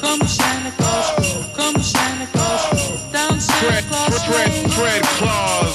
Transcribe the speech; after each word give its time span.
Come 0.00 0.26
Santa 0.26 0.70
Claus, 0.76 1.10
come 1.56 1.82
Santa 1.82 2.26
Claus, 2.32 3.12
down 3.12 3.40
Santa 3.40 3.82
Claus 3.88 4.24
Fred, 4.24 4.48
Lane. 4.50 4.68
Fred 4.70 5.02
Claus. 5.02 5.73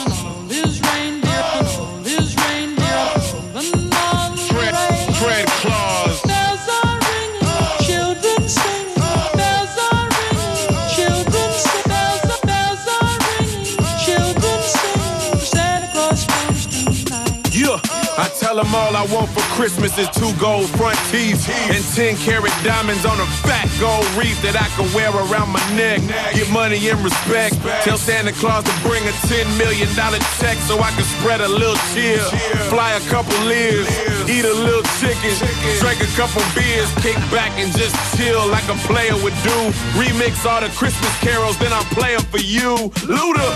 Them 18.64 18.76
all 18.76 18.96
I 18.96 19.06
want 19.08 19.30
for 19.30 19.42
Christmas 19.56 19.98
is 19.98 20.10
two 20.10 20.32
gold 20.40 20.68
front 20.76 20.98
teeth 21.12 21.48
and 21.72 21.84
10 21.96 22.18
karat 22.18 22.52
diamonds 22.64 23.06
on 23.06 23.20
a 23.20 23.28
fat 23.46 23.70
gold 23.80 24.04
wreath 24.18 24.42
that 24.44 24.60
I 24.60 24.68
can 24.76 24.88
wear 24.92 25.12
around 25.12 25.50
my 25.50 25.64
neck. 25.76 26.04
Get 26.36 26.50
money 26.52 26.80
and 26.90 27.00
respect. 27.00 27.56
Tell 27.84 27.98
Santa 27.98 28.34
Claus 28.34 28.64
to 28.64 28.76
bring 28.84 29.04
a 29.08 29.16
$10 29.32 29.48
million 29.58 29.88
check 30.40 30.58
so 30.68 30.80
I 30.80 30.92
can 30.92 31.08
spread 31.20 31.42
a 31.42 31.48
little 31.48 31.80
cheer. 31.94 32.20
Fly 32.68 32.92
a 33.00 33.04
couple 33.08 33.36
lives, 33.48 33.88
eat 34.30 34.46
a 34.46 34.54
little 34.54 34.86
chicken, 35.02 35.34
drink 35.82 36.00
a 36.06 36.10
couple 36.14 36.46
beers, 36.54 36.90
kick 37.02 37.18
back 37.34 37.50
and 37.58 37.74
just 37.74 37.98
chill 38.16 38.46
like 38.48 38.66
a 38.70 38.78
player 38.86 39.18
would 39.26 39.34
do. 39.42 39.58
Remix 39.98 40.46
all 40.46 40.62
the 40.62 40.70
Christmas 40.78 41.10
carols, 41.20 41.58
then 41.58 41.74
I'll 41.74 41.90
play 41.98 42.16
them 42.16 42.26
for 42.30 42.38
you. 42.38 42.94
Luda, 43.10 43.48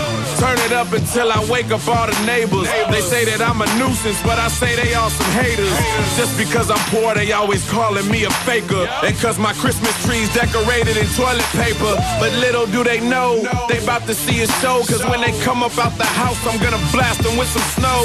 turn 0.42 0.58
it 0.66 0.72
up 0.72 0.90
until 0.92 1.30
I 1.30 1.38
wake 1.46 1.70
up 1.70 1.86
all 1.86 2.06
the 2.10 2.18
neighbors. 2.26 2.66
They 2.90 3.00
say 3.00 3.24
that 3.30 3.40
I'm 3.40 3.62
a 3.62 3.68
nuisance, 3.78 4.18
but 4.26 4.38
I 4.38 4.48
say 4.48 4.74
they 4.74 4.94
all 4.94 5.10
some 5.10 5.30
haters. 5.38 5.70
Just 6.18 6.34
because 6.36 6.70
I'm 6.70 6.82
poor, 6.90 7.14
they 7.14 7.30
always 7.32 7.62
calling 7.70 8.06
me 8.10 8.24
a 8.24 8.32
faker. 8.42 8.90
And 9.06 9.14
cause 9.22 9.38
my 9.38 9.52
Christmas 9.54 9.94
tree's 10.04 10.32
decorated 10.34 10.98
in 10.98 11.06
toilet 11.14 11.46
paper. 11.54 11.94
But 12.18 12.34
little 12.42 12.66
do 12.66 12.82
they 12.82 12.98
know, 12.98 13.38
they 13.68 13.78
about 13.78 14.06
to 14.10 14.14
see 14.14 14.42
a 14.42 14.48
show. 14.58 14.82
Cause 14.90 15.04
when 15.06 15.20
they 15.20 15.32
come 15.46 15.62
up 15.62 15.78
out 15.78 15.94
the 15.98 16.10
house, 16.18 16.40
I'm 16.46 16.58
gonna 16.58 16.82
blast 16.90 17.22
them 17.22 17.38
with 17.38 17.48
some 17.48 17.66
snow. 17.78 18.00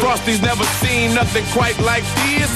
Frosty's 0.00 0.40
never 0.40 0.64
seen 0.80 1.14
nothing 1.14 1.44
quite 1.52 1.78
like 1.80 2.04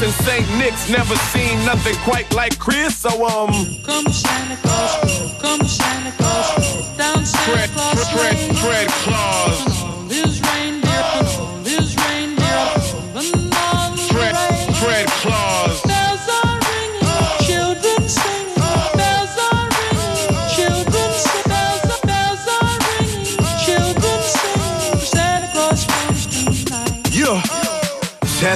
And 0.01 0.13
St. 0.13 0.49
Nick's 0.59 0.89
never 0.89 1.17
seen 1.17 1.65
nothing 1.65 1.97
quite 2.05 2.33
like 2.33 2.57
Chris. 2.61 2.97
So, 2.99 3.27
um, 3.27 3.51
Come 3.83 4.07
Santa 4.13 4.57
Claus, 4.63 5.41
come 5.41 5.67
Santa 5.67 6.13
Claus, 6.13 6.97
down 6.97 7.27
Santa 7.27 7.73
Claus 7.75 8.09
Fred, 8.13 8.37
Lane. 8.37 8.55
Fred 8.55 8.89
Claus. 8.89 9.68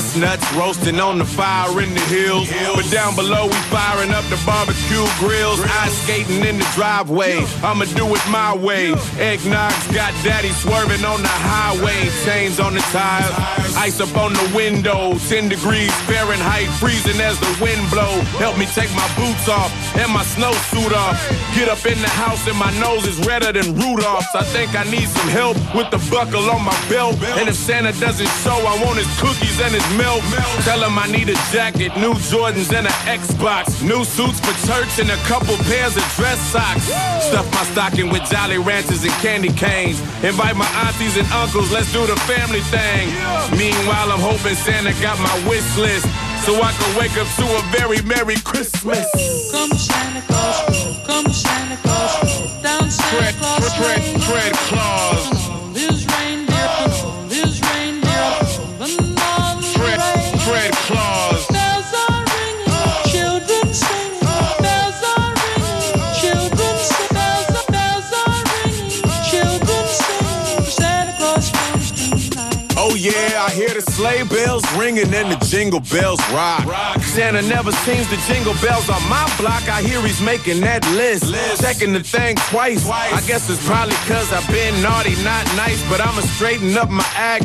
Chestnuts 0.02 0.52
roasting 0.54 0.98
on 0.98 1.18
the 1.18 1.24
fire 1.24 1.80
in 1.80 1.94
the 1.94 2.00
hills. 2.00 2.50
But 2.74 2.90
down 2.90 3.14
below, 3.14 3.46
we 3.46 3.54
firing 3.70 4.10
up 4.10 4.24
the 4.24 4.42
barbecue 4.44 5.06
grills. 5.20 5.60
Ice 5.60 5.96
skating 6.02 6.44
in 6.44 6.58
the 6.58 6.68
driveway. 6.74 7.44
I'ma 7.62 7.84
do 7.84 8.12
it 8.12 8.20
my 8.28 8.52
way. 8.52 8.90
Eggnog's 9.18 9.86
got 9.94 10.12
daddy 10.24 10.50
swerving 10.50 11.04
on 11.04 11.22
the 11.22 11.28
highway. 11.28 12.10
Chains 12.24 12.58
on 12.58 12.74
the 12.74 12.80
tires. 12.90 13.61
Ice 13.76 14.00
up 14.00 14.16
on 14.16 14.32
the 14.32 14.52
window. 14.54 15.16
10 15.28 15.48
degrees 15.48 15.92
Fahrenheit. 16.08 16.68
Freezing 16.78 17.20
as 17.20 17.38
the 17.40 17.52
wind 17.60 17.82
blow. 17.90 18.20
Help 18.38 18.58
me 18.58 18.66
take 18.66 18.92
my 18.94 19.08
boots 19.16 19.48
off 19.48 19.70
and 19.96 20.12
my 20.12 20.22
snowsuit 20.22 20.92
off. 20.92 21.16
Get 21.54 21.68
up 21.68 21.84
in 21.86 21.98
the 22.00 22.08
house 22.08 22.46
and 22.46 22.56
my 22.58 22.70
nose 22.78 23.06
is 23.06 23.18
redder 23.26 23.52
than 23.52 23.74
Rudolph's. 23.76 24.34
I 24.34 24.44
think 24.44 24.74
I 24.74 24.84
need 24.84 25.08
some 25.08 25.28
help 25.28 25.56
with 25.74 25.90
the 25.90 26.00
buckle 26.10 26.48
on 26.50 26.62
my 26.64 26.76
belt. 26.88 27.16
And 27.38 27.48
if 27.48 27.56
Santa 27.56 27.92
doesn't 27.98 28.30
show, 28.44 28.56
I 28.56 28.74
want 28.84 28.98
his 28.98 29.10
cookies 29.18 29.60
and 29.60 29.72
his 29.72 29.86
milk. 29.96 30.22
Tell 30.64 30.82
him 30.82 30.98
I 30.98 31.06
need 31.08 31.28
a 31.28 31.38
jacket, 31.52 31.96
new 31.96 32.14
Jordans 32.30 32.72
and 32.72 32.86
an 32.86 32.98
Xbox. 33.08 33.82
New 33.82 34.04
suits 34.04 34.40
for 34.40 34.54
church 34.66 34.98
and 35.00 35.10
a 35.10 35.20
couple 35.28 35.56
pairs 35.70 35.96
of 35.96 36.04
dress 36.16 36.38
socks. 36.52 36.84
Stuff 37.24 37.46
my 37.52 37.64
stocking 37.72 38.10
with 38.10 38.24
Jolly 38.30 38.58
Ranchers 38.58 39.04
and 39.04 39.12
candy 39.24 39.52
canes. 39.52 40.00
Invite 40.22 40.56
my 40.56 40.68
aunties 40.86 41.16
and 41.16 41.26
uncles, 41.32 41.72
let's 41.72 41.92
do 41.92 42.06
the 42.06 42.16
family 42.28 42.60
thing. 42.70 43.08
Meanwhile, 43.62 44.10
I'm 44.10 44.18
hoping 44.18 44.56
Santa 44.56 44.90
got 45.00 45.20
my 45.20 45.48
wish 45.48 45.76
list. 45.78 46.02
So 46.42 46.60
I 46.60 46.72
can 46.72 46.98
wake 46.98 47.16
up 47.16 47.28
to 47.38 47.46
a 47.46 47.62
very 47.70 48.02
Merry 48.02 48.34
Christmas. 48.42 49.06
Come 49.52 49.70
Santa 49.78 50.20
Claus, 50.26 51.06
come 51.06 51.32
Santa 51.32 51.76
Claus, 51.76 52.60
down 52.60 52.90
Santa 52.90 53.38
Claus 53.38 53.72
Fred, 53.76 54.02
Lane. 54.02 54.18
Fred 54.18 54.52
Claus. 54.66 55.21
Sleigh 73.92 74.22
bells 74.24 74.64
ringing 74.76 75.12
and 75.12 75.30
the 75.30 75.38
jingle 75.44 75.80
bells 75.92 76.20
rock. 76.32 76.64
Santa 77.02 77.42
never 77.42 77.72
seems 77.84 78.08
the 78.08 78.16
jingle 78.26 78.56
bells 78.64 78.88
on 78.88 79.02
my 79.08 79.28
block. 79.36 79.68
I 79.68 79.82
hear 79.82 80.00
he's 80.00 80.20
making 80.20 80.60
that 80.62 80.80
list, 80.96 81.28
checking 81.60 81.92
the 81.92 82.00
thing 82.00 82.36
twice. 82.48 82.88
I 82.88 83.20
guess 83.26 83.50
it's 83.50 83.60
probably 83.66 83.94
cause 84.08 84.32
I've 84.32 84.48
been 84.48 84.74
naughty, 84.82 85.14
not 85.22 85.44
nice, 85.56 85.80
but 85.90 86.00
I'ma 86.00 86.22
straighten 86.36 86.76
up 86.76 86.88
my 86.88 87.06
act, 87.14 87.44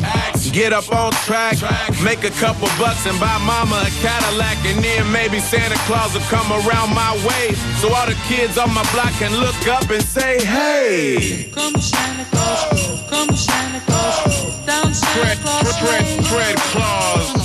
get 0.52 0.72
up 0.72 0.88
on 0.90 1.12
track, 1.28 1.60
make 2.02 2.24
a 2.24 2.32
couple 2.40 2.68
bucks 2.80 3.04
and 3.04 3.18
buy 3.20 3.36
mama 3.44 3.84
a 3.84 3.90
Cadillac, 4.00 4.56
and 4.64 4.82
then 4.82 5.04
maybe 5.12 5.40
Santa 5.40 5.76
Claus 5.84 6.14
will 6.14 6.28
come 6.32 6.48
around 6.64 6.94
my 6.94 7.12
way, 7.28 7.52
so 7.80 7.92
all 7.92 8.06
the 8.06 8.16
kids 8.24 8.56
on 8.56 8.72
my 8.72 8.84
block 8.92 9.12
can 9.20 9.32
look 9.36 9.60
up 9.68 9.88
and 9.90 10.02
say, 10.02 10.40
Hey. 10.44 11.50
Come 11.52 11.76
Santa 11.76 12.24
Claus, 12.32 13.04
come 13.10 13.36
Santa 13.36 13.80
Claus, 13.84 14.37
down 14.68 14.92
Santa 14.92 15.18
Fred, 15.24 15.38
Claus 15.38 16.28
Fred, 16.28 17.37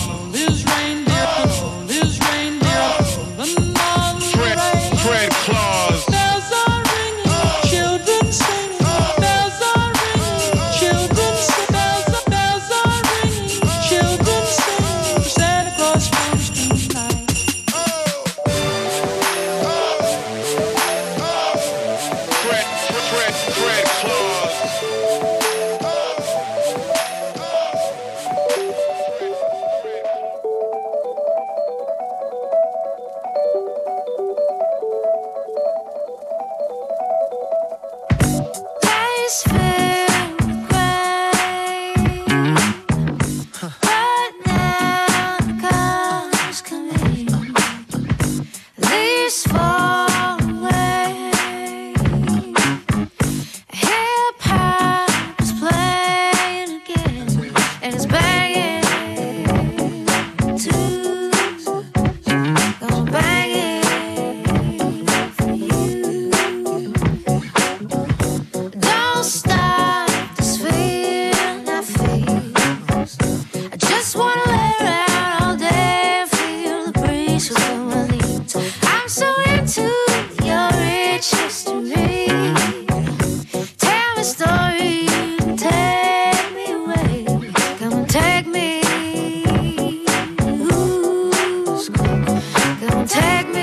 Take 92.83 93.47
me 93.53 93.62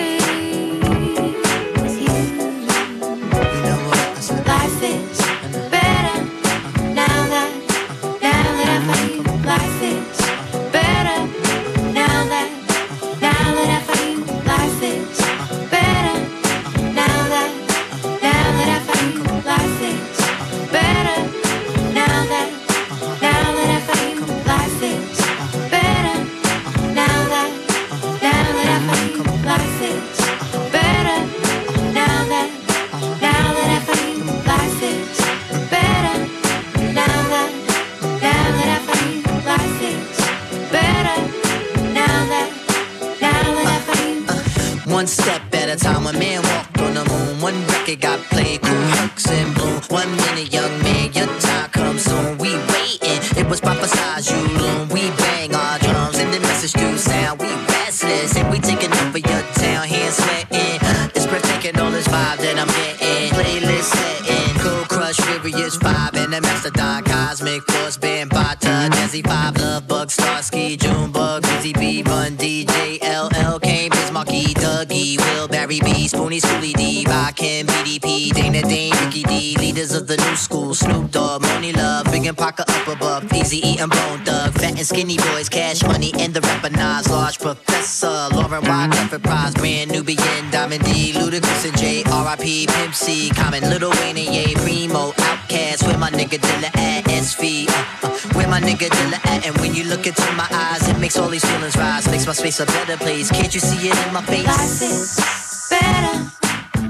Common 90.71 90.87
D, 90.87 91.13
Ludacris 91.15 91.69
and 91.69 91.77
J. 91.77 92.05
R. 92.05 92.29
I. 92.29 92.37
P. 92.37 92.65
R.I.P. 92.65 92.67
Pimp 92.69 92.95
C, 92.95 93.29
Common 93.31 93.69
Lil 93.69 93.91
Wayne 93.91 94.19
and 94.19 94.33
Ye, 94.33 94.55
Primo, 94.55 95.11
OutKast, 95.11 95.85
where 95.85 95.99
my 95.99 96.11
nigga 96.11 96.39
Dilla 96.39 96.71
at, 96.77 97.03
SV, 97.07 97.69
uh, 97.69 98.07
uh, 98.07 98.35
where 98.35 98.47
my 98.47 98.61
nigga 98.61 98.87
Dilla 98.87 99.19
at, 99.27 99.45
and 99.45 99.59
when 99.59 99.75
you 99.75 99.83
look 99.83 100.07
into 100.07 100.23
my 100.37 100.47
eyes, 100.53 100.89
it 100.89 100.97
makes 101.01 101.19
all 101.19 101.29
these 101.29 101.45
feelings 101.45 101.77
rise, 101.77 102.09
makes 102.09 102.25
my 102.25 102.33
space 102.33 102.61
a 102.61 102.67
better 102.67 102.97
place, 102.99 103.33
can't 103.33 103.53
you 103.53 103.59
see 103.59 103.89
it 103.89 104.07
in 104.07 104.15
my 104.15 104.23
face? 104.23 104.47
Life 104.47 104.83
is 104.83 105.67
better, 105.71 106.31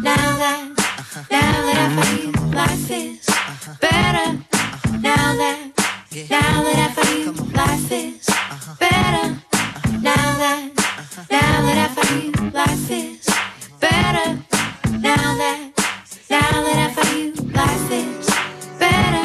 now 0.03 0.37
that, 0.37 0.69
now 1.31 1.53
that 1.65 1.76
I 1.81 2.03
find 2.03 2.23
you, 2.23 2.33
life 2.55 2.91
is 2.91 3.26
better, 3.81 4.44
now 5.00 5.37
that, 5.41 5.73
uh-huh. 5.79 6.26
now 6.29 6.62
that 6.65 6.79
I 6.85 7.03
find 7.03 7.19
you, 7.25 7.33
life 7.55 7.93
is 7.93 8.26
better, 8.79 9.41
now 10.03 10.37
that, 10.37 10.71
now 11.31 11.62
that 11.62 11.79
I 11.79 12.03
find 12.03 12.37
you, 12.37 12.50
life 12.50 12.91
is 12.91 13.21
better 13.81 14.38
now 14.99 15.35
that 15.41 15.73
now 16.29 16.62
that 16.67 16.79
I 16.79 16.93
found 16.94 17.19
you. 17.19 17.32
Life 17.53 17.91
is 17.91 18.27
better 18.79 19.25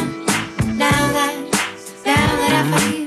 now 0.74 1.12
that 1.18 1.36
now 2.06 2.36
that 2.38 2.52
I 2.54 2.78
found 2.80 2.94
you. 3.00 3.05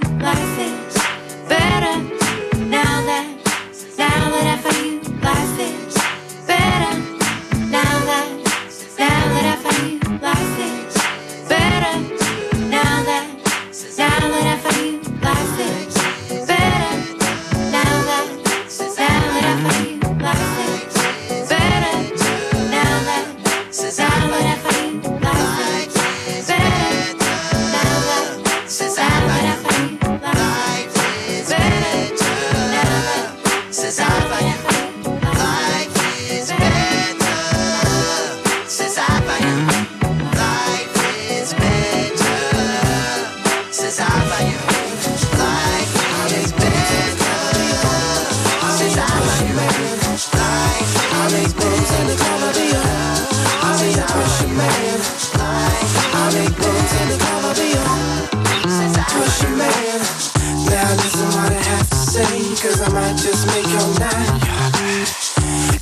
Cause 62.68 62.82
I 62.82 62.88
might 62.92 63.16
just 63.16 63.46
make 63.46 63.64
your 63.64 63.88
night. 63.98 65.08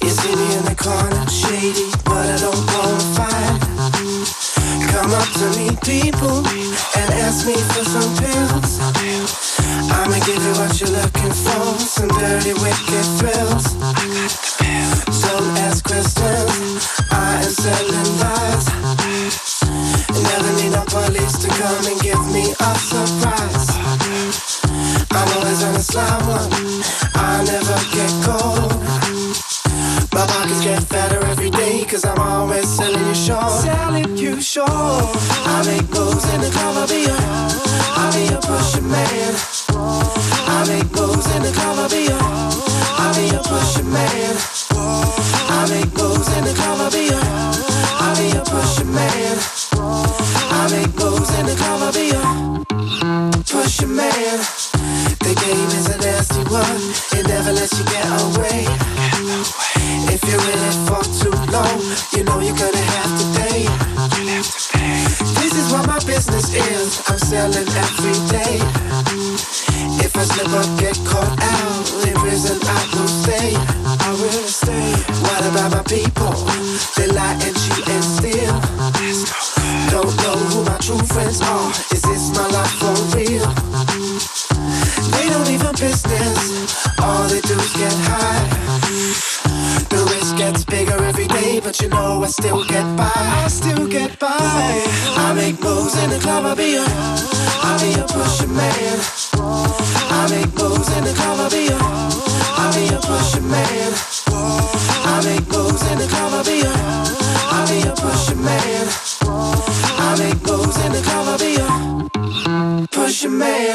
It's 0.07 0.23
in 0.25 0.39
in 0.55 0.63
the 0.71 0.77
corner, 0.79 1.27
shady, 1.27 1.91
but 2.05 2.31
I 2.31 2.39
don't 2.39 2.63
wanna 2.71 3.03
fight. 3.19 3.59
Come 4.95 5.11
up 5.11 5.29
to 5.35 5.47
me, 5.59 5.75
people, 5.83 6.47
and 6.47 7.11
ask 7.27 7.45
me 7.45 7.55
for 7.75 7.83
some 7.83 8.15
pills. 8.23 8.79
I'ma 9.99 10.19
give 10.27 10.39
you 10.39 10.55
what 10.63 10.81
you're 10.81 10.95
looking 10.95 11.35
for, 11.35 11.77
some 11.81 12.09
dirty, 12.21 12.55
wicked 12.55 13.07
thrills. 13.19 13.76
Be 36.89 37.03
your 37.03 37.16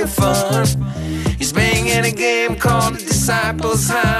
your 0.00 0.08
fun. 0.08 0.66
He's 1.38 1.52
playing 1.52 1.88
in 1.88 2.06
a 2.06 2.10
game 2.10 2.56
called 2.56 2.94
the 2.94 3.00
Disciples 3.00 3.86
High. 3.88 4.19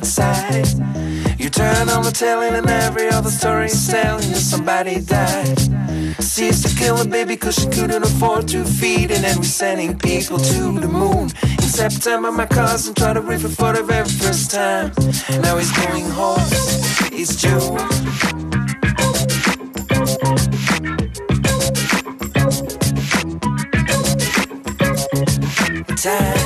inside. 0.00 0.66
You 1.38 1.50
turn 1.50 1.90
on 1.90 2.02
the 2.04 2.10
telly 2.10 2.48
and 2.48 2.68
every 2.68 3.08
other 3.08 3.28
story 3.30 3.66
is 3.66 3.86
telling 3.86 4.26
you 4.30 4.36
somebody 4.36 5.00
died. 5.00 5.58
She's 6.22 6.64
a 6.64 6.74
killer 6.74 7.04
baby 7.04 7.36
cause 7.36 7.56
she 7.56 7.68
couldn't 7.68 8.02
afford 8.02 8.48
to 8.48 8.64
feed 8.64 9.10
And 9.10 9.22
then 9.24 9.36
we're 9.36 9.44
sending 9.44 9.98
people 9.98 10.38
to 10.38 10.80
the 10.80 10.88
moon. 10.88 11.24
In 11.62 11.68
September 11.80 12.32
my 12.32 12.46
cousin 12.46 12.94
tried 12.94 13.14
to 13.14 13.20
read 13.20 13.44
it 13.44 13.50
for 13.60 13.72
the 13.74 13.82
very 13.82 14.08
first 14.08 14.50
time. 14.50 14.92
Now 15.42 15.58
he's 15.58 15.72
going 15.72 16.08
home, 16.08 16.48
it's 17.12 17.36
June. 17.36 17.76
Time. 25.96 26.39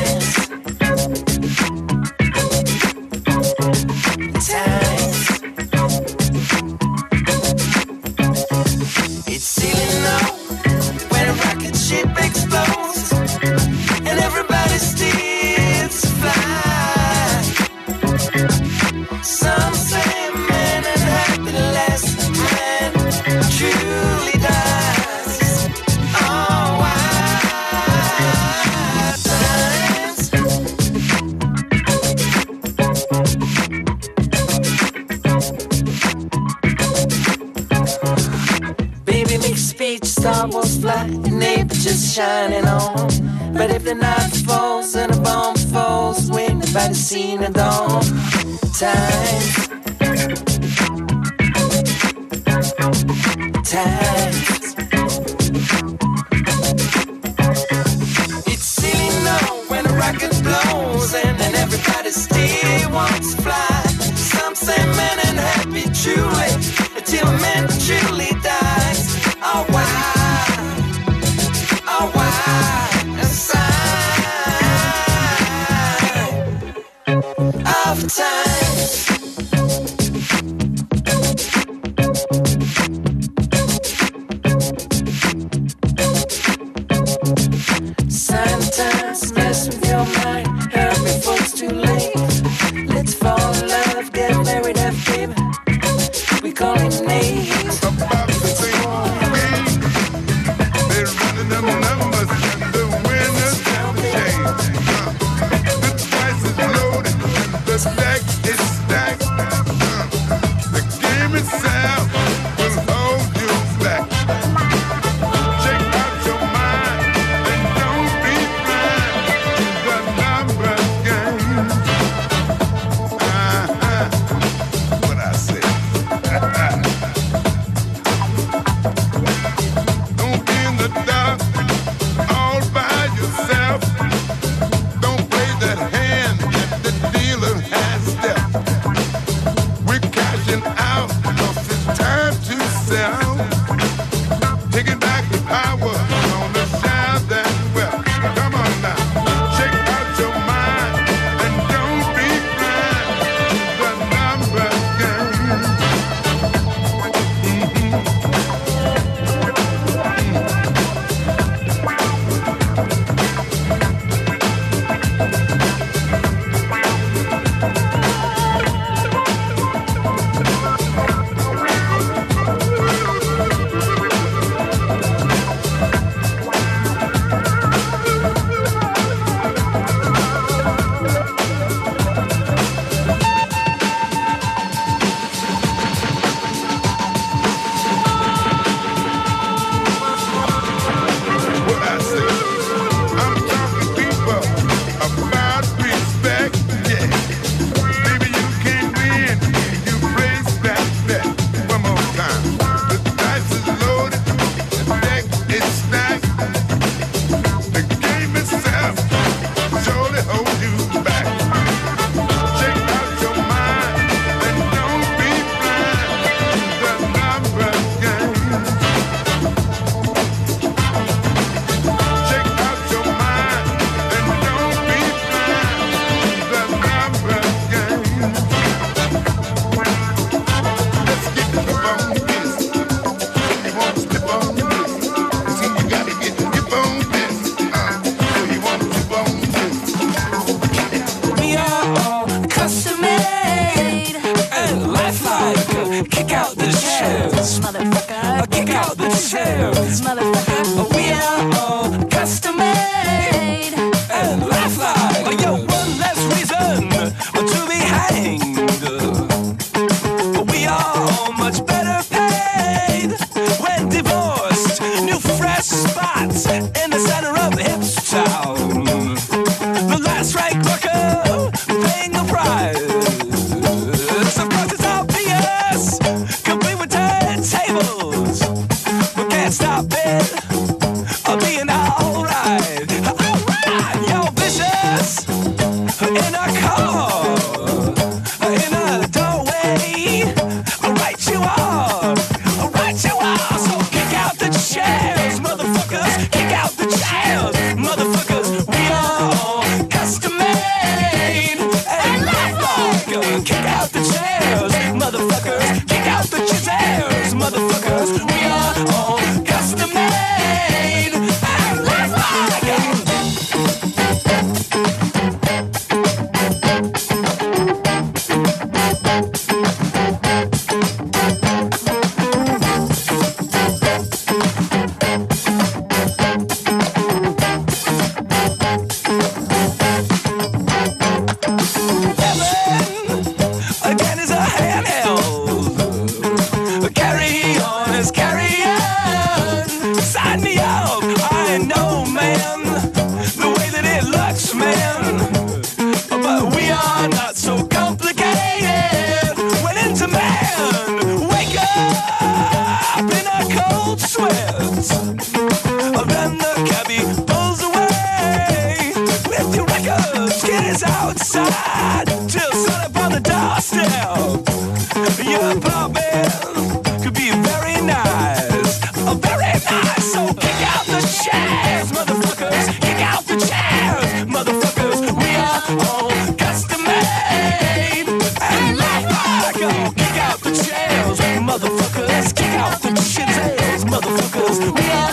seen 47.15 47.41
a 47.45 47.51
dawn. 47.51 47.84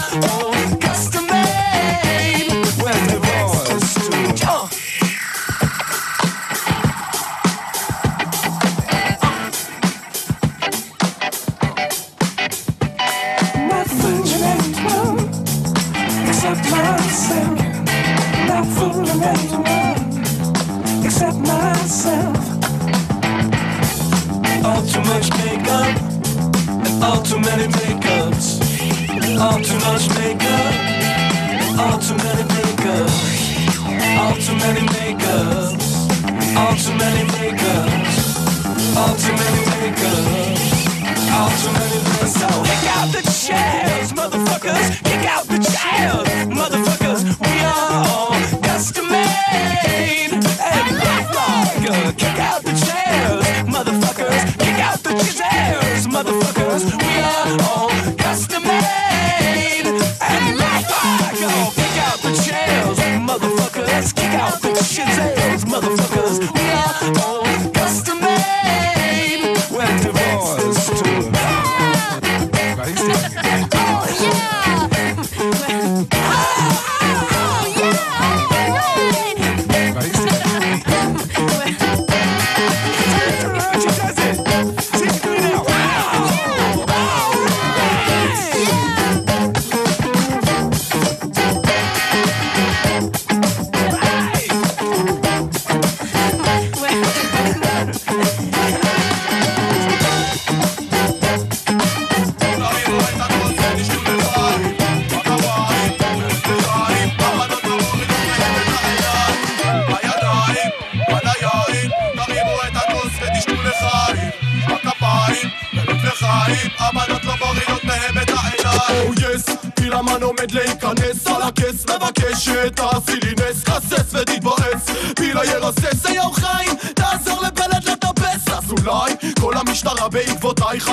oh. 0.03 0.50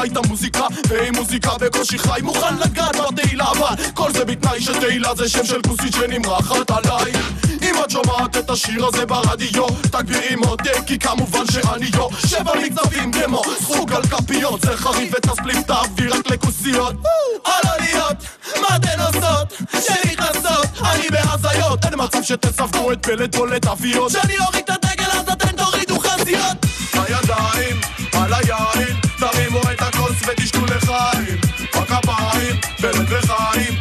חי 0.01 0.09
את 0.09 0.17
המוזיקה 0.17 0.67
ואין 0.89 1.15
מוזיקה 1.15 1.51
בקושי 1.61 1.99
חי 1.99 2.21
מוכן 2.23 2.57
לגעת 2.57 2.97
בתהילה 2.97 3.45
אבל 3.51 3.85
כל 3.95 4.13
זה 4.13 4.25
בתנאי 4.25 4.61
שתהילה 4.61 5.15
זה 5.15 5.29
שם 5.29 5.45
של 5.45 5.61
כוסית 5.63 5.95
שנמרחת 5.95 6.71
עליי. 6.71 7.13
אם 7.63 7.75
את 7.85 7.91
שומעת 7.91 8.37
את 8.37 8.51
השיר 8.51 8.87
הזה 8.87 9.07
ברדיו 9.07 9.67
תגבירי 9.67 10.37
מודה 10.37 10.83
כי 10.87 10.99
כמובן 10.99 11.45
שאני 11.53 11.91
יו 11.95 12.09
שבע 12.27 12.53
מקצבים 12.65 13.13
כמו 13.13 13.43
סחוג 13.61 13.93
על 13.93 14.03
כפיות 14.03 14.61
זה 14.61 14.77
חריף 14.77 15.15
ותספלים 15.17 15.63
תעביר 15.63 16.15
רק 16.15 16.31
לכוסיות. 16.31 16.95
על 17.45 17.63
עליות 17.65 18.17
מה 18.61 18.77
אתן 18.77 19.01
עושות? 19.01 19.53
שנכנסות 19.73 20.67
אני 20.83 21.09
בהזיות. 21.11 21.85
אין 21.85 21.95
מצב 21.97 22.23
שתספקו 22.23 22.93
את 22.93 23.07
פלט 23.07 23.37
או 23.37 23.47
לתוויות 23.47 24.11
שאני 24.13 24.39
אוריד 24.39 24.65
את 24.65 24.71
הדגל 24.71 25.11
אז 25.11 25.29
אתן 25.33 25.57
תורידו 25.57 25.99
חזיות. 25.99 26.67
הידיים 26.93 27.81
על 28.13 28.35
היין. 28.35 28.98
ותשתו 30.29 30.65
לחיים, 30.67 31.39
פקה 31.71 31.99
פעמים 32.03 32.57
בלב 32.81 33.13
לחיים 33.13 33.78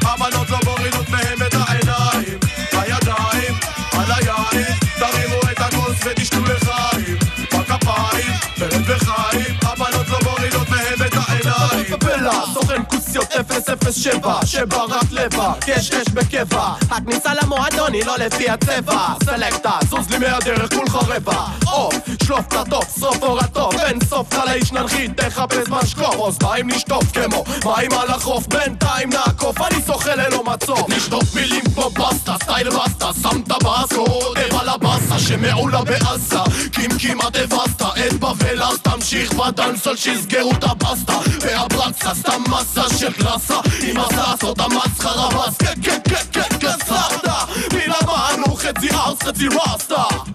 כוסיות 13.17 13.93
007 13.93 14.45
שבא 14.45 14.83
רק 14.83 15.11
לבע, 15.11 15.53
קש 15.59 15.91
אש 15.91 16.07
בקבע. 16.13 16.73
הכניסה 16.91 17.33
למועדון 17.33 17.93
היא 17.93 18.05
לא 18.05 18.17
לפי 18.17 18.49
הצבע. 18.49 19.07
סלקטה, 19.25 19.71
זוז 19.89 20.09
לי 20.09 20.17
מהדרך 20.17 20.73
כולך 20.73 20.95
רבע. 20.95 21.45
עוף, 21.65 21.95
שלוף 22.23 22.47
את 22.47 22.53
הטופ, 22.53 22.99
שרוף 22.99 23.23
אור 23.23 23.39
הטוב. 23.39 23.73
אין 23.73 23.99
סוף 24.09 24.29
קל 24.29 24.47
האיש 24.47 24.71
ננחית, 24.71 25.21
תחפש 25.21 25.69
משקוף. 25.69 26.15
אוזניים 26.15 26.67
נשטוף 26.69 27.03
כמו 27.11 27.43
מים 27.65 27.91
על 27.91 28.09
החוף. 28.09 28.47
בינתיים 28.47 29.09
נעקוף, 29.09 29.61
אני 29.61 29.75
שוחה 29.85 30.15
ללא 30.15 30.43
מצור 30.43 30.87
נשטוף 30.89 31.35
מילים 31.35 31.63
כמו 31.75 31.89
בסטה, 31.89 32.35
סטייל 32.43 32.69
בסטה. 32.69 33.09
שם 33.21 33.41
את 33.41 33.51
הבאסו, 33.51 34.05
ער 34.35 34.59
על 34.59 34.69
הבאסה 34.69 35.19
שמעולה 35.19 35.83
בעזה 35.83 36.39
קים 36.71 36.91
כמעט 36.99 37.35
הבסת 37.35 37.81
את 37.81 38.13
בבל 38.13 38.63
אז 38.63 38.79
תמשיך 38.79 39.33
בדנסול 39.33 39.95
שיסגרו 39.95 40.51
את 40.51 40.63
הבסטה. 40.63 41.19
והברקסה 41.41 42.13
סתם 42.15 42.43
מסה 42.49 42.97
של 42.97 43.06
شكلها 43.07 43.61
إما 43.91 44.35
صوت 44.41 44.61
مسخرة 44.61 45.47
بس 45.47 45.57
كك 45.57 46.01
كك 46.03 46.29
كك 46.33 46.57
كسرة 46.57 47.47
بلا 47.71 48.05
ما 48.07 48.33
أنو 48.33 48.55
خدي 48.55 48.89
أوس 48.93 49.23
خدي 49.23 49.47
واسطة 49.47 50.25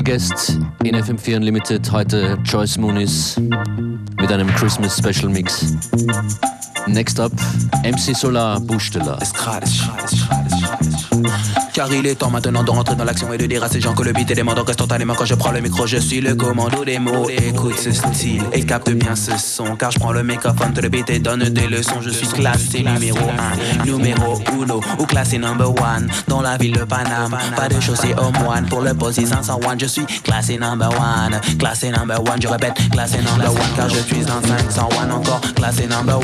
Special 0.00 0.18
Guest 0.18 0.58
in 0.84 0.94
FM4 0.94 1.36
Unlimited, 1.36 1.92
heute 1.92 2.38
Joyce 2.44 2.78
Moonis 2.78 3.36
mit 3.38 4.32
einem 4.32 4.48
Christmas 4.54 4.96
Special 4.96 5.28
Mix. 5.28 5.74
Next 6.86 7.20
up, 7.20 7.32
MC 7.84 8.14
Solar 8.14 8.60
Buchsteller. 8.60 9.18
Car 11.80 11.90
il 11.94 12.06
est 12.06 12.16
temps 12.16 12.28
maintenant 12.28 12.62
de 12.62 12.70
rentrer 12.70 12.94
dans 12.94 13.04
l'action 13.04 13.32
et 13.32 13.38
de 13.38 13.46
dire 13.46 13.64
à 13.64 13.70
ces 13.70 13.80
gens 13.80 13.94
que 13.94 14.02
le 14.02 14.12
beat 14.12 14.30
et 14.30 14.34
les 14.34 14.42
mandants 14.42 14.68
instantanément 14.68 15.14
quand 15.14 15.24
je 15.24 15.34
prends 15.34 15.50
le 15.50 15.62
micro 15.62 15.86
je 15.86 15.96
suis 15.96 16.20
le 16.20 16.34
commando 16.34 16.84
des 16.84 16.98
mots. 16.98 17.26
Écoute 17.30 17.78
ce 17.78 17.90
style 17.90 18.42
et 18.52 18.66
capte 18.66 18.90
bien 18.90 19.16
ce 19.16 19.30
son 19.38 19.76
Car 19.76 19.90
je 19.90 19.98
prends 19.98 20.12
le 20.12 20.22
microphone 20.22 20.74
de 20.74 20.82
le 20.82 20.90
beat 20.90 21.08
et 21.08 21.20
donne 21.20 21.44
des 21.44 21.68
leçons. 21.68 22.02
Je 22.02 22.10
suis 22.10 22.26
classé 22.26 22.82
numéro 22.82 23.16
1, 23.80 23.86
numéro 23.86 24.34
1 24.34 25.00
Ou 25.00 25.06
classé 25.06 25.38
number 25.38 25.70
1 25.70 26.02
dans 26.28 26.42
la 26.42 26.58
ville 26.58 26.72
de 26.72 26.84
Paname. 26.84 27.38
Pas 27.56 27.70
de 27.70 27.80
chaussée 27.80 28.14
au 28.18 28.30
moine 28.44 28.66
pour 28.66 28.82
le 28.82 28.92
poste 28.92 29.26
501 29.26 29.78
Je 29.78 29.86
suis 29.86 30.04
classé 30.22 30.58
number 30.58 30.90
1, 30.90 31.56
classé 31.56 31.88
number 31.88 32.20
1 32.20 32.40
Je 32.42 32.48
répète 32.48 32.74
classé 32.90 33.16
number 33.22 33.48
1 33.48 33.76
car 33.76 33.88
je 33.88 34.00
suis 34.00 34.20
dans 34.20 34.42
501 34.42 35.10
encore. 35.12 35.40
Classé 35.56 35.86
number 35.86 36.20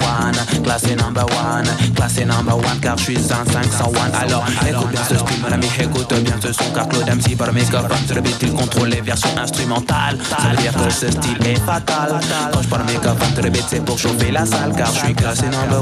1, 0.54 0.60
classé 0.62 0.96
number 0.96 1.24
1 1.24 1.94
Classé 1.94 2.26
number 2.26 2.58
1 2.58 2.76
car 2.82 2.98
je 2.98 3.04
suis 3.04 3.18
en 3.32 3.50
501 3.50 4.18
Alors 4.20 4.44
écoute 4.68 4.90
bien 4.90 5.00
ce 5.08 5.16
style 5.16 5.45
mon 5.46 5.52
ami 5.52 5.66
écoute 5.78 6.12
bien 6.22 6.34
ce 6.42 6.52
son 6.52 6.70
car 6.74 6.88
Claude 6.88 7.08
MC 7.08 7.36
par 7.36 7.46
le 7.48 7.52
microphone 7.52 7.98
sur 8.06 8.14
le 8.16 8.20
beat 8.20 8.36
il 8.42 8.52
contrôle 8.52 8.88
les 8.88 9.00
versions 9.00 9.30
instrumentales. 9.40 10.18
Ça 10.28 10.48
veut 10.48 10.56
dire 10.56 10.72
que 10.72 10.90
ce 10.90 11.10
style 11.10 11.46
est 11.46 11.60
fatal 11.60 12.20
Quand 12.52 12.62
je 12.62 12.68
parle 12.68 12.82
le 12.86 12.92
microphone 12.92 13.34
sur 13.34 13.42
le 13.42 13.50
beat 13.50 13.64
c'est 13.68 13.84
pour 13.84 13.98
chauffer 13.98 14.30
la 14.30 14.44
salle 14.44 14.72
Car 14.76 14.92
je 14.92 14.98
suis 15.04 15.14
classé 15.14 15.44
number 15.44 15.80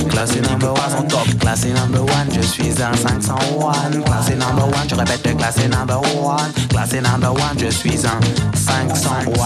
1 0.00 0.04
Classé 0.08 0.40
number 0.40 0.74
1 0.94 0.98
en 0.98 1.02
top 1.02 1.38
Classé 1.38 1.68
number 1.68 2.02
1 2.02 2.34
je 2.34 2.40
suis 2.46 2.70
un 2.82 2.96
501 2.96 4.02
Classé 4.02 4.34
number 4.34 4.68
1 4.84 4.88
je 4.88 4.94
répète 4.94 5.36
classé 5.36 5.68
number 5.68 6.00
1 6.00 6.68
Classé 6.68 7.00
number 7.00 7.32
1 7.32 7.58
je 7.58 7.70
suis 7.70 7.98
un 8.06 8.20
501 8.56 9.36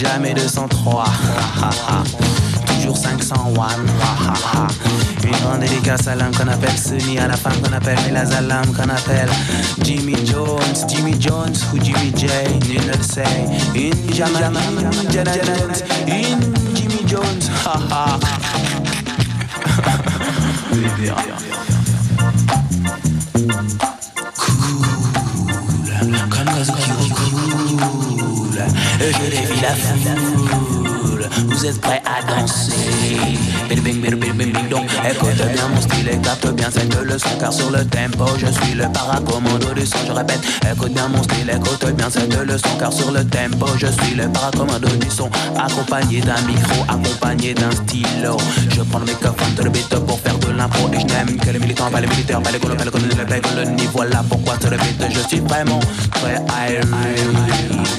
Jamais 0.00 0.34
203 0.34 1.04
Toujours 2.88 3.04
501 3.04 3.68
Une 5.22 5.30
grande 5.30 5.60
dédicace 5.60 6.08
à 6.08 6.14
l'âme 6.14 6.34
qu'on 6.34 6.48
appelle 6.48 6.78
Sunny 6.78 7.18
À 7.18 7.28
la 7.28 7.36
femme 7.36 7.60
qu'on 7.60 7.72
appelle 7.74 7.98
Melazalam 8.06 8.64
qu'on 8.74 8.88
appelle 8.88 9.28
Jimmy 9.82 10.14
Jones. 10.24 10.88
Jimmy 10.88 11.14
Jones 11.20 11.54
ou 11.74 11.78
Jimmy 11.82 12.14
J 12.16 12.26
Nul 12.66 12.80
ne 12.86 12.96
le 12.96 13.02
sait. 13.02 13.24
Une 13.74 14.14
Jama 14.14 14.38
Une 14.80 15.12
Jana 15.12 15.32
Jones. 15.34 15.82
Une 16.06 16.54
Jimmy 16.74 17.02
Jones. 17.06 17.50
Ha 17.66 17.78
ha. 17.90 18.18
Cool 24.34 24.82
Comme 26.30 26.48
cool 27.10 27.48
je 29.00 29.62
la 29.62 30.87
Vous 31.46 31.66
êtes 31.66 31.80
prêts 31.80 32.02
à 32.04 32.22
danser. 32.22 32.72
Bing 33.68 33.82
bing 33.82 34.00
bing 34.00 34.18
bing 34.18 34.32
bing 34.32 34.52
bing 34.52 34.68
donc 34.68 34.88
Écoute 35.10 35.36
bien 35.52 35.68
mon 35.68 35.80
style 35.80 36.08
et 36.08 36.18
capte 36.18 36.48
bien 36.54 36.70
cette 36.70 36.94
leçon 37.02 37.28
Car 37.38 37.52
sur 37.52 37.70
le 37.70 37.84
tempo 37.84 38.24
je 38.38 38.46
suis 38.46 38.74
le 38.74 38.90
paracommando 38.90 39.74
du 39.74 39.84
son 39.86 39.98
Je 40.06 40.12
répète. 40.12 40.40
Écoute 40.72 40.92
bien 40.92 41.08
mon 41.08 41.22
style 41.22 41.50
écoute 41.50 41.84
bien 41.94 42.08
cette 42.10 42.34
leçon 42.34 42.68
Car 42.78 42.92
sur 42.92 43.12
le 43.12 43.24
tempo 43.24 43.66
je 43.76 43.86
suis 43.86 44.14
le 44.14 44.28
paracommando 44.28 44.88
du 44.88 45.10
son 45.10 45.28
Accompagné 45.58 46.20
d'un 46.20 46.40
micro, 46.46 46.82
accompagné 46.88 47.54
d'un 47.54 47.70
stylo. 47.70 48.36
Je 48.70 48.82
prends 48.82 49.00
le 49.00 49.06
microphone 49.06 49.54
de 49.56 49.62
le 49.64 49.70
beat 49.70 49.88
pour 50.06 50.18
faire 50.20 50.38
de 50.38 50.50
l'impro 50.52 50.88
Et 50.92 51.00
je 51.00 51.06
n'aime 51.06 51.36
que 51.36 51.50
les 51.50 51.58
militants, 51.58 51.90
pas 51.90 52.00
les 52.00 52.06
militaires, 52.06 52.40
pas 52.40 52.50
les 52.50 52.58
colons, 52.58 52.76
pas 52.76 52.84
les 52.84 52.90
colons, 52.90 53.08
pas 53.08 53.34
les 53.34 53.40
colonies. 53.40 53.88
Voilà 53.92 54.24
pourquoi 54.28 54.58
sur 54.60 54.70
le 54.70 54.76
beat 54.78 55.02
je 55.10 55.20
suis 55.28 55.40
vraiment 55.40 55.80
très 56.12 56.42
irate 56.72 57.98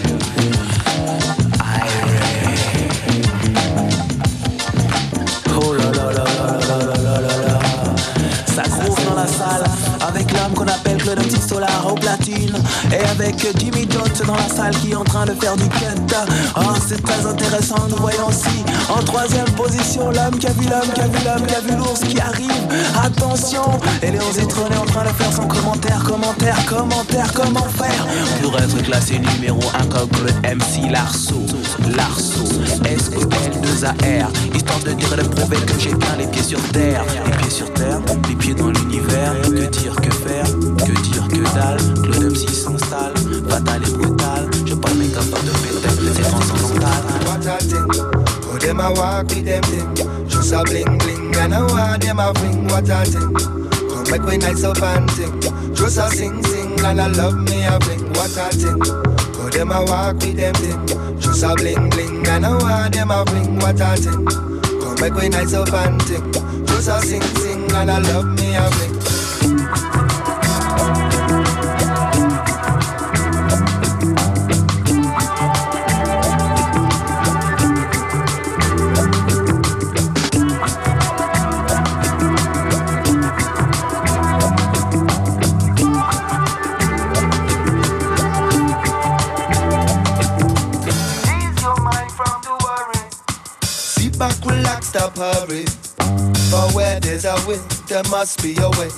avec 13.19 13.45
Jimmy 13.57 13.87
Jones 13.89 14.27
dans 14.27 14.35
la 14.35 14.47
salle 14.47 14.75
qui 14.77 14.91
est 14.91 14.95
en 14.95 15.03
train 15.03 15.25
de 15.25 15.33
faire 15.33 15.55
du 15.57 15.67
cut 15.69 16.15
Oh 16.55 16.61
c'est 16.87 17.01
très 17.01 17.25
intéressant 17.25 17.87
Nous 17.89 17.97
voyons 17.97 18.27
aussi 18.27 18.63
en 18.89 19.03
troisième 19.03 19.49
position 19.51 20.09
L'homme 20.11 20.37
qui 20.39 20.47
a 20.47 20.51
vu 20.51 20.67
l'homme, 20.69 20.89
qui 20.93 21.01
a 21.01 21.07
vu 21.07 21.25
l'homme, 21.25 21.45
qui 21.45 21.55
a 21.55 21.59
vu 21.59 21.75
l'ours 21.75 21.99
qui 21.99 22.19
arrive. 22.19 22.49
Attention 23.03 23.63
Et 24.01 24.11
Léon 24.11 24.21
est 24.37 24.77
en 24.77 24.85
train 24.85 25.03
de 25.03 25.09
faire 25.09 25.33
son 25.33 25.47
commentaire 25.47 26.03
Commentaire, 26.03 26.65
commentaire, 26.65 27.33
comment 27.33 27.67
faire 27.67 28.07
Pour 28.41 28.57
être 28.57 28.81
classé 28.83 29.19
numéro 29.19 29.59
1 29.79 29.85
comme 29.87 30.09
Claude 30.09 30.35
MC 30.43 30.89
Larceau 30.89 31.45
Larceau 31.95 32.45
S-O-L-2-A-R 32.85 34.29
Histoire 34.55 34.79
de 34.79 34.91
dire 34.91 35.13
et 35.13 35.23
de 35.23 35.27
prouver 35.27 35.57
que 35.57 35.79
j'ai 35.79 35.93
bien 35.93 36.15
les 36.17 36.27
pieds 36.27 36.43
sur 36.43 36.61
terre. 36.69 37.03
Les 37.25 37.31
pieds 37.37 37.49
sur 37.49 37.71
terre, 37.73 38.01
les 38.27 38.35
pieds 38.35 38.53
dans 38.53 38.69
l'univers. 38.69 39.33
Que 39.41 39.67
dire, 39.67 39.95
que 39.95 40.11
faire, 40.11 40.45
que 40.45 41.01
dire, 41.01 41.27
que 41.27 41.55
dalle. 41.55 41.79
Claude 42.03 42.31
MC 42.31 42.49
s'installe, 42.49 43.08
fatal 43.49 43.81
et 43.85 43.91
brutal 43.91 44.49
Je 44.65 44.75
parle 44.75 44.97
mes 44.97 45.07
capables 45.07 45.45
de 45.45 45.51
péter, 45.51 46.11
c'est 46.15 46.21
transcendantal 46.21 47.19
What 47.25 47.45
a 47.45 47.57
thing. 47.57 47.87
Oh, 48.51 48.57
them 48.57 48.79
a 48.79 48.91
walk 48.91 49.29
with 49.29 49.45
them 49.45 49.63
thing. 49.63 50.27
Just 50.27 50.53
a 50.53 50.63
bling 50.63 50.97
bling 50.97 51.35
and 51.35 51.53
a 51.53 51.61
want 51.61 52.01
them 52.01 52.19
a 52.19 52.33
fling. 52.35 52.67
What 52.67 52.89
a 52.89 53.05
thing. 53.05 53.33
Come 53.33 54.03
Come 54.03 54.11
make 54.11 54.23
we 54.23 54.37
nice 54.37 54.63
up 54.63 54.81
and 54.81 55.09
ting. 55.09 55.41
Just 55.73 55.97
a 55.97 56.09
sing 56.09 56.43
sing 56.43 56.79
and 56.83 56.99
I 56.99 57.07
love 57.07 57.37
me 57.37 57.63
a 57.63 57.79
bling. 57.79 58.11
What 58.13 58.35
a 58.37 58.49
ting. 58.49 58.79
Go 58.79 59.49
them 59.49 59.71
a 59.71 59.83
walk 59.85 60.15
with 60.21 60.35
them 60.37 60.53
ting. 60.55 61.19
Just 61.19 61.43
a 61.43 61.53
bling 61.55 61.89
bling 61.89 62.27
and 62.27 62.45
I 62.45 62.51
want 62.51 62.93
them 62.93 63.11
a 63.11 63.23
bling. 63.25 63.59
What 63.59 63.79
a 63.79 63.95
ting. 63.95 64.25
Come 64.25 64.95
make 64.99 65.13
we 65.13 65.29
nice 65.29 65.53
up 65.53 65.71
and 65.73 65.99
ting. 66.01 66.31
Just 66.65 66.89
a 66.89 66.99
sing 67.01 67.21
sing 67.21 67.71
and 67.71 67.91
I 67.91 67.99
love 67.99 68.25
me 68.25 68.55
a 68.55 68.69
bling. 68.69 68.98
Hurry. 95.19 95.65
For 96.49 96.65
where 96.75 96.99
there's 96.99 97.25
a 97.25 97.35
will, 97.45 97.61
there 97.87 98.03
must 98.09 98.41
be 98.41 98.55
a 98.57 98.69
way. 98.79 98.89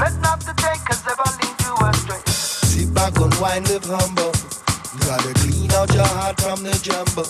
Let 0.00 0.16
not 0.20 0.40
the 0.40 0.54
takers 0.56 1.04
ever 1.04 1.28
lead 1.38 1.56
you 1.60 1.74
astray. 1.86 2.22
Sit 2.26 2.94
back, 2.94 3.14
unwind, 3.20 3.68
live 3.68 3.84
humble. 3.84 4.32
Gotta 5.04 5.32
clean 5.40 5.70
out 5.72 5.92
your 5.92 6.08
heart 6.16 6.40
from 6.40 6.62
the 6.62 6.72
jumble. 6.82 7.28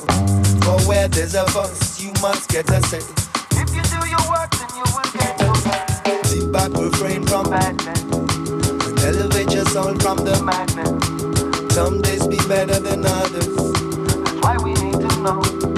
For 0.63 0.79
where 0.89 1.09
there's 1.09 1.35
a 1.35 1.45
fuss, 1.51 2.01
you 2.01 2.13
must 2.23 2.49
get 2.49 2.71
a 2.71 2.81
say. 2.87 3.03
If 3.59 3.75
you 3.75 3.83
do 3.83 4.01
your 4.07 4.25
work, 4.31 4.51
then 4.55 4.71
you 4.79 4.87
will 4.95 5.11
get 5.19 5.41
your 5.41 5.55
pay. 5.67 6.23
Sit 6.23 6.53
back, 6.53 6.71
refrain 6.73 7.27
from 7.27 7.51
badness. 7.51 8.03
And 8.87 8.99
elevate 9.01 9.53
your 9.53 9.67
soul 9.67 9.95
from 9.99 10.19
the 10.19 10.41
madness. 10.43 11.75
Some 11.75 12.03
days 12.03 12.27
be 12.27 12.39
better 12.49 12.79
than 12.79 13.05
others. 13.05 13.49
That's 13.49 14.33
why 14.43 14.57
we 14.63 14.75
need 14.75 15.01
to 15.01 15.23
know. 15.23 15.78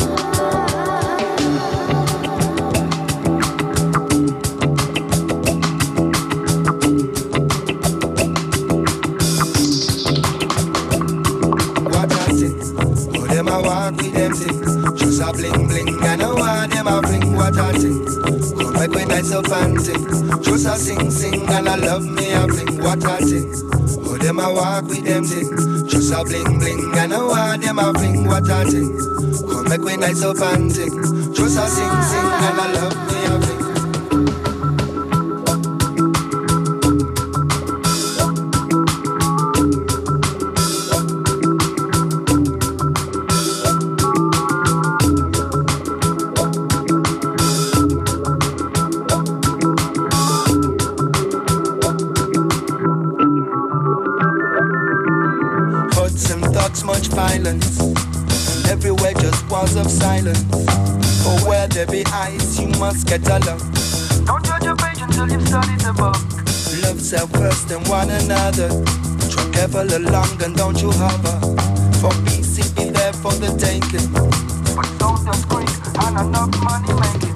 Bling 15.32 15.68
bling, 15.68 16.02
I 16.02 16.16
want 16.32 16.72
them 16.72 16.86
a 16.86 17.00
bring 17.02 17.34
what 17.34 17.56
I 17.56 17.72
think. 17.72 18.06
Come 18.58 18.72
make 18.74 18.90
we 18.90 19.04
nice 19.04 19.32
up 19.32 19.48
and 19.50 19.80
sing. 19.80 20.06
Just 20.42 20.66
a 20.66 20.76
sing 20.76 21.10
sing, 21.10 21.48
and 21.48 21.68
I 21.68 21.76
love 21.76 22.04
me 22.04 22.32
a 22.32 22.46
bling 22.46 22.82
what 22.82 23.04
I 23.04 23.18
think. 23.18 23.54
Oh, 24.06 24.18
them 24.18 24.38
a 24.38 24.52
walk 24.52 24.84
with 24.84 25.04
them 25.04 25.24
things. 25.24 25.92
Just 25.92 26.12
a 26.12 26.24
bling 26.24 26.58
bling, 26.58 26.94
I 26.94 27.06
want 27.06 27.62
them 27.62 27.78
a 27.78 27.92
bring 27.92 28.26
what 28.26 28.48
I 28.50 28.64
think. 28.64 28.98
Come 29.50 29.68
make 29.68 29.82
we 29.82 29.96
nice 29.96 30.22
up 30.22 30.40
and 30.40 30.72
sing. 30.72 30.94
Just 31.34 31.58
a 31.58 31.66
sing 31.66 32.02
sing, 32.10 32.30
and 32.46 32.60
I 32.60 32.72
love 32.72 32.96
me 33.08 33.09
must 62.92 63.06
get 63.06 63.24
along. 63.28 63.60
Don't 64.26 64.44
judge 64.44 64.66
a 64.66 64.74
page 64.74 65.00
until 65.00 65.30
you've 65.30 65.46
studied 65.46 65.78
the 65.78 65.92
book. 65.92 66.18
Love 66.82 67.00
self 67.00 67.30
first 67.30 67.70
and 67.70 67.86
one 67.86 68.10
another. 68.10 68.68
Travel 69.52 69.88
along 69.96 70.42
and 70.42 70.56
don't 70.56 70.80
you 70.82 70.90
hover. 70.90 71.38
For 72.00 72.10
peace, 72.24 72.58
it 72.58 72.74
be 72.74 72.90
there 72.90 73.12
for 73.12 73.32
the 73.34 73.50
taking. 73.64 74.10
But 74.74 74.86
soldiers 74.98 75.40
scream 75.42 75.68
and 76.02 76.28
enough 76.28 76.50
money 76.64 76.92
making. 77.00 77.29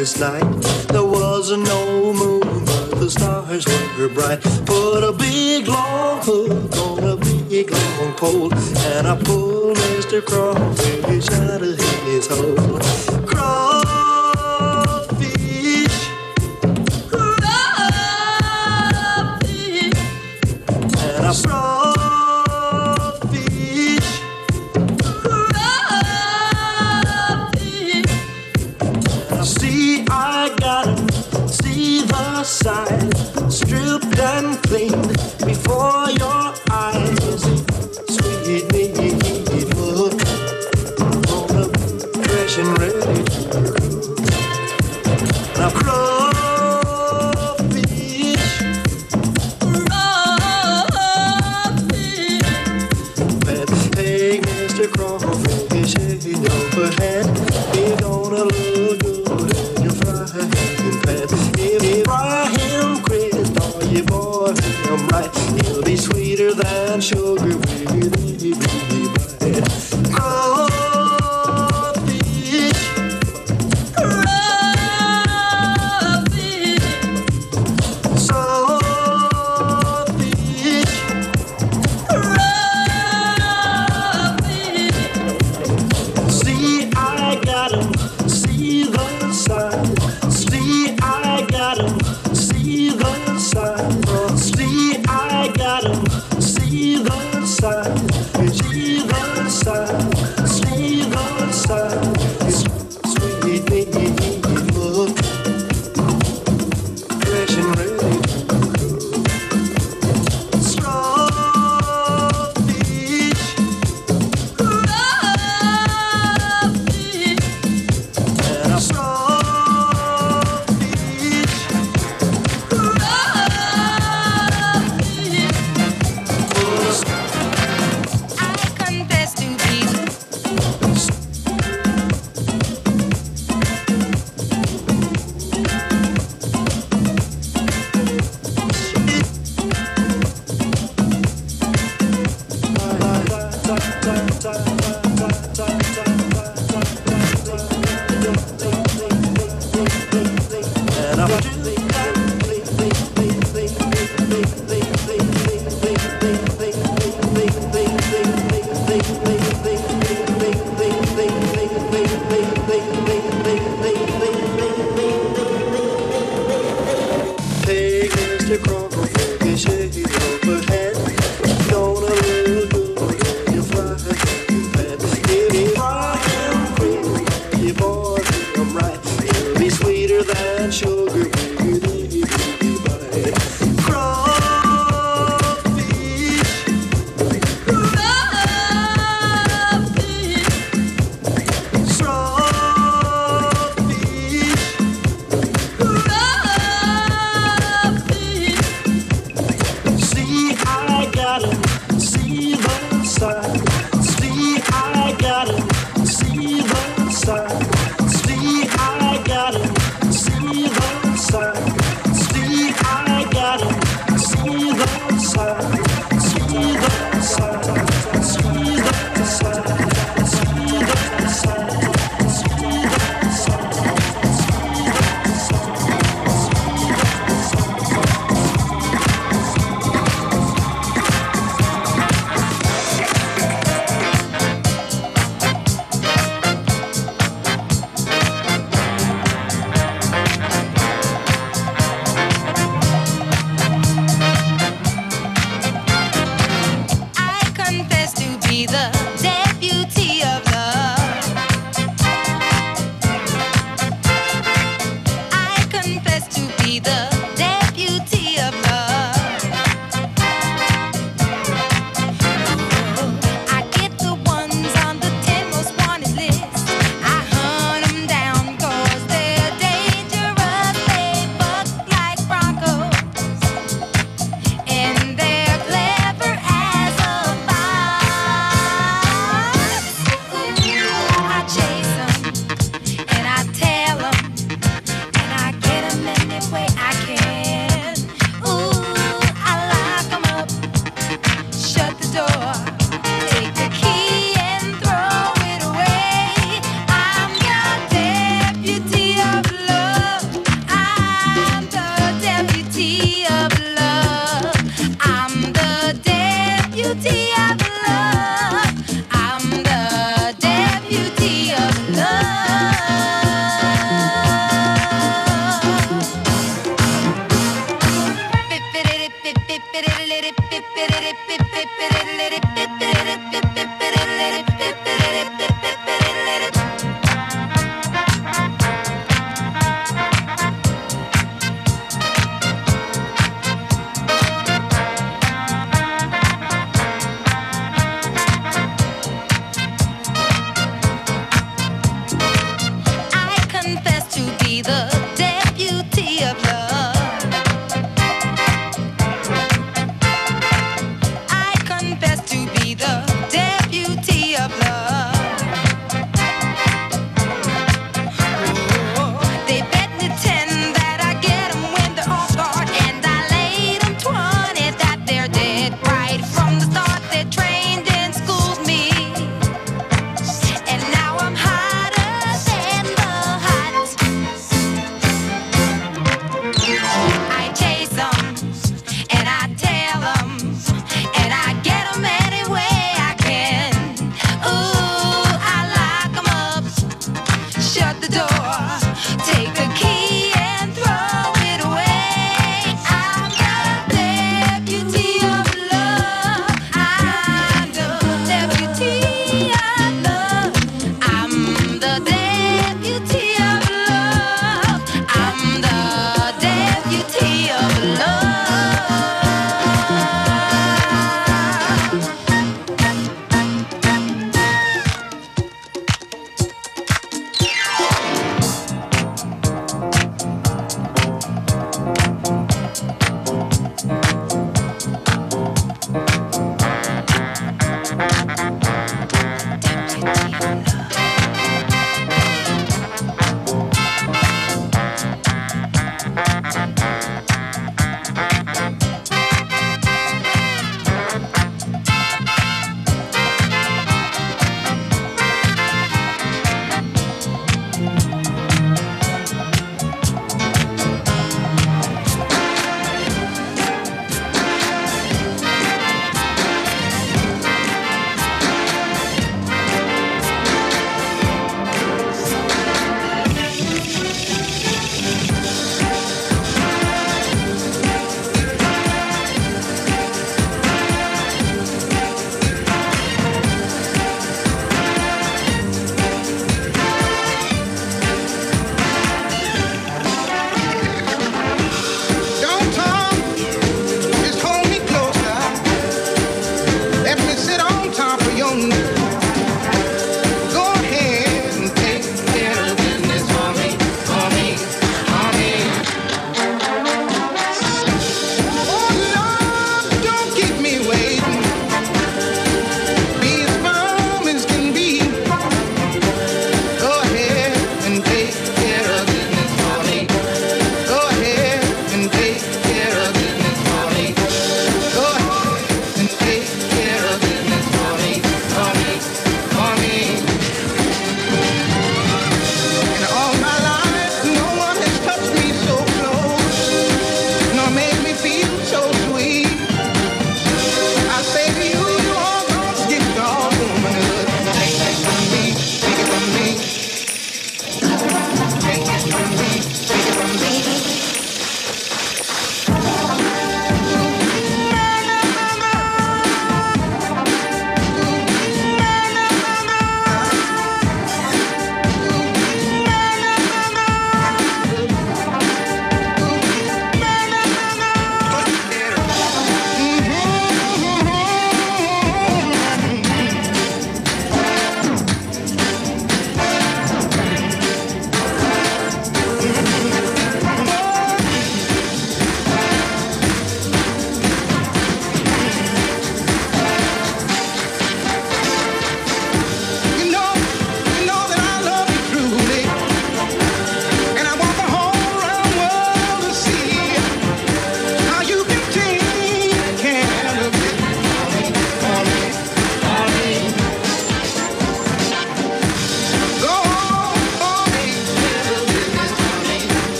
Last 0.00 0.18
night. 0.18 0.62
There 0.88 1.04
was 1.04 1.50
no 1.50 2.12
moon, 2.14 2.64
but 2.64 2.90
the 3.00 3.10
stars 3.10 3.66
were 3.98 4.08
bright. 4.08 4.40
Put 4.64 5.04
a 5.04 5.12
big 5.12 5.68
long 5.68 6.22
hook 6.22 6.76
on 6.78 7.04
a 7.04 7.16
big 7.16 7.70
long 7.70 8.14
pole, 8.14 8.54
and 8.54 9.06
I 9.06 9.16
pulled 9.22 9.76
Mr. 9.76 10.24
Crawfish 10.24 11.30
out 11.30 11.60
of 11.62 11.78
his 12.06 12.26
hole. 12.28 13.09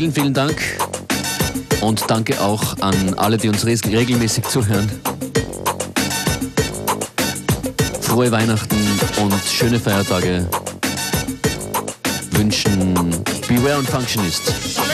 Vielen, 0.00 0.14
vielen 0.14 0.32
Dank. 0.32 0.56
Und 1.82 2.10
danke 2.10 2.40
auch 2.40 2.74
an 2.80 3.12
alle, 3.18 3.36
die 3.36 3.50
uns 3.50 3.66
regelmäßig 3.66 4.44
zuhören. 4.44 4.90
Frohe 8.00 8.32
Weihnachten 8.32 8.78
und 9.20 9.34
schöne 9.44 9.78
Feiertage 9.78 10.48
wünschen 12.30 12.94
Beware 13.46 13.80
und 13.80 13.90
Functionist. 13.90 14.46
Solo 14.74 14.90